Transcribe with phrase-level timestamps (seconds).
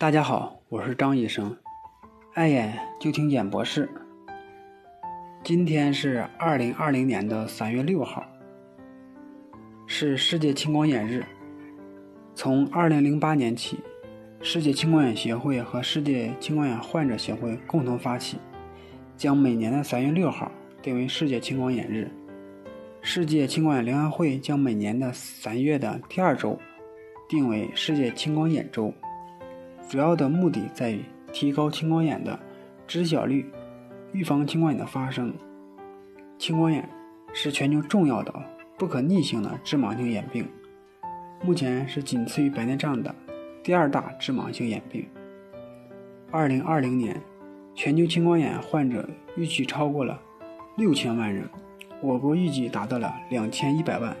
[0.00, 1.54] 大家好，我是张医生，
[2.32, 3.86] 爱眼就听眼博士。
[5.44, 8.24] 今天是二零二零年的三月六号，
[9.86, 11.22] 是世界青光眼日。
[12.34, 13.78] 从二零零八年起，
[14.40, 18.38] 世界青光眼协会和世界青光眼患者协会共同发起，
[19.18, 22.10] 将每年的三月六号定为世界青光眼日。
[23.02, 26.58] 世界青光眼联合会将每年的三月的第二周
[27.28, 28.94] 定为世界青光眼周。
[29.90, 32.38] 主要的目的在于提高青光眼的
[32.86, 33.44] 知晓率，
[34.12, 35.34] 预防青光眼的发生。
[36.38, 36.88] 青光眼
[37.32, 38.32] 是全球重要的、
[38.78, 40.46] 不可逆性的致盲性眼病，
[41.42, 43.12] 目前是仅次于白内障的
[43.64, 45.04] 第二大致盲性眼病。
[46.30, 47.20] 二零二零年，
[47.74, 49.04] 全球青光眼患者
[49.36, 50.22] 预计超过了
[50.76, 51.44] 六千万人，
[52.00, 54.16] 我国预计达到了两千一百万，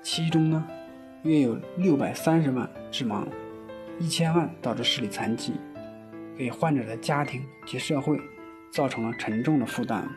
[0.00, 0.66] 其中呢，
[1.24, 3.26] 约有六百三十万致盲。
[3.98, 5.52] 一千万导致视力残疾，
[6.36, 8.20] 给患者的家庭及社会
[8.70, 10.08] 造成了沉重的负担。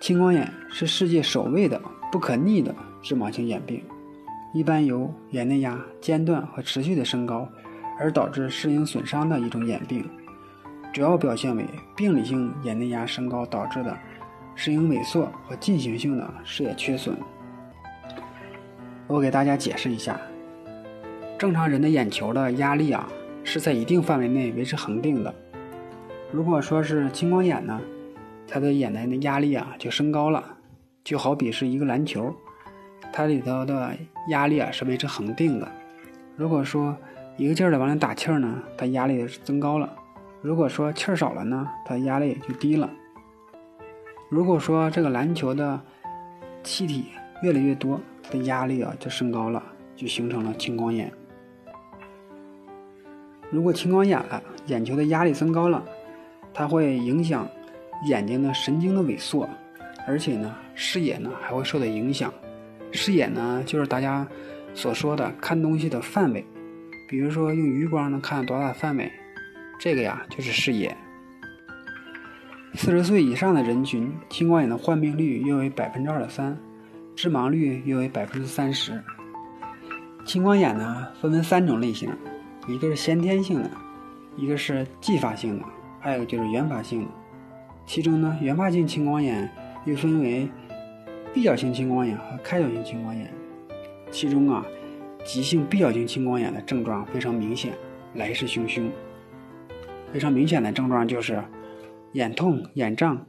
[0.00, 1.80] 青光眼是世界首位的
[2.12, 3.82] 不可逆的致盲性眼病，
[4.54, 7.48] 一般由眼内压间断和持续的升高
[7.98, 10.08] 而导致视影损伤的一种眼病，
[10.92, 13.98] 主要表现为病理性眼内压升高导致的
[14.54, 17.16] 视影萎缩和进行性的视野缺损。
[19.06, 20.18] 我给大家解释一下。
[21.38, 23.06] 正常人的眼球的压力啊，
[23.44, 25.34] 是在一定范围内维持恒定的。
[26.32, 27.78] 如果说是青光眼呢，
[28.48, 30.42] 它的眼内的压力啊就升高了，
[31.04, 32.34] 就好比是一个篮球，
[33.12, 33.94] 它里头的
[34.28, 35.68] 压力啊是维持恒定的。
[36.36, 36.96] 如果说
[37.36, 39.86] 一个劲儿的往里打气儿呢，它压力是增高了；
[40.40, 42.88] 如果说气儿少了呢，它压力也就低了。
[44.30, 45.78] 如果说这个篮球的
[46.62, 47.04] 气体
[47.42, 49.62] 越来越多，它的压力啊就升高了，
[49.94, 51.12] 就形成了青光眼。
[53.50, 55.84] 如果青光眼了，眼球的压力增高了，
[56.52, 57.48] 它会影响
[58.06, 59.48] 眼睛的神经的萎缩，
[60.06, 62.32] 而且呢，视野呢还会受到影响。
[62.92, 64.26] 视野呢，就是大家
[64.74, 66.44] 所说的看东西的范围，
[67.08, 69.10] 比如说用余光能看多大范围，
[69.78, 70.96] 这个呀就是视野。
[72.74, 76.56] 四十岁以上的人群，青光眼的患病率约为百分之二点三，
[77.14, 79.02] 致盲率约为百分之三十。
[80.24, 82.10] 青光眼呢，分为三种类型。
[82.68, 83.70] 一个是先天性的，
[84.36, 85.64] 一个是继发性的，
[86.00, 87.08] 还有就是原发性的。
[87.86, 89.48] 其中呢，原发性青光眼
[89.84, 90.48] 又分为
[91.32, 93.32] 闭角性青光眼和开角性青光眼。
[94.10, 94.66] 其中啊，
[95.24, 97.72] 急性闭角性青光眼的症状非常明显，
[98.14, 98.90] 来势汹汹。
[100.12, 101.42] 非常明显的症状就是
[102.12, 103.26] 眼痛、眼胀、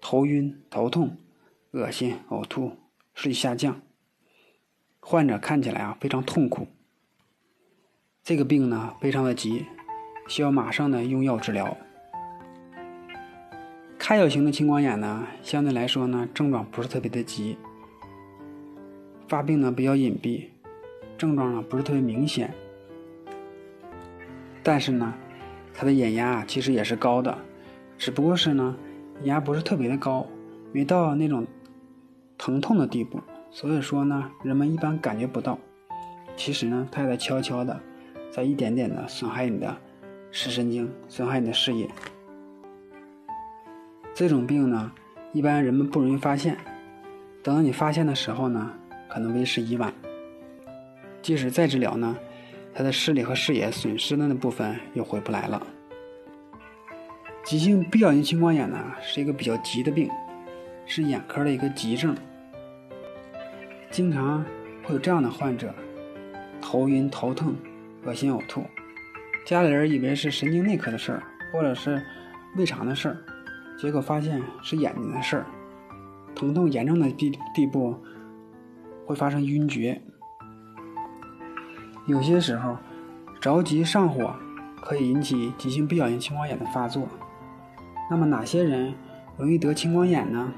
[0.00, 1.16] 头晕、头痛、
[1.72, 2.72] 恶心、呕吐、
[3.14, 3.80] 视力下降。
[5.00, 6.66] 患者看起来啊非常痛苦。
[8.22, 9.66] 这个病呢非常的急，
[10.28, 11.76] 需要马上的用药治疗。
[13.98, 17.56] 开角型的青光眼呢，相对来说呢症状不是特别的急，
[19.26, 20.48] 发病呢比较隐蔽，
[21.16, 22.52] 症状呢不是特别明显，
[24.62, 25.14] 但是呢，
[25.72, 27.36] 他的眼压其实也是高的，
[27.98, 28.76] 只不过是呢
[29.22, 30.26] 眼压不是特别的高，
[30.72, 31.46] 没到那种
[32.36, 33.20] 疼痛的地步，
[33.50, 35.58] 所以说呢人们一般感觉不到。
[36.36, 37.80] 其实呢，他也在悄悄的。
[38.30, 39.76] 在一点点的损害你的
[40.30, 41.88] 视神经，损害你的视野。
[44.14, 44.92] 这种病呢，
[45.32, 46.56] 一般人们不容易发现。
[47.42, 48.70] 等到你发现的时候呢，
[49.08, 49.92] 可能为时已晚。
[51.22, 52.16] 即使再治疗呢，
[52.74, 55.66] 他的视力和视野损失的那部分又回不来了。
[57.42, 60.08] 急性闭角性青光眼呢，是一个比较急的病，
[60.86, 62.14] 是眼科的一个急症。
[63.90, 64.44] 经常
[64.84, 65.74] 会有这样的患者：
[66.60, 67.54] 头晕、头痛。
[68.04, 68.64] 恶心呕吐，
[69.44, 71.22] 家里人以为是神经内科的事儿，
[71.52, 72.02] 或者是
[72.56, 73.16] 胃肠的事儿，
[73.78, 75.46] 结果发现是眼睛的事儿。
[76.34, 77.94] 疼痛严重的地地步
[79.04, 80.00] 会发生晕厥。
[82.06, 82.76] 有些时候
[83.40, 84.34] 着急上火
[84.82, 87.06] 可以引起急性闭角性青光眼的发作。
[88.10, 88.94] 那么哪些人
[89.36, 90.52] 容易得青光眼呢？